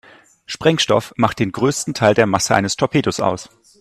[0.47, 3.49] Sprengstoff macht den größten Teil der Masse eines Torpedos aus.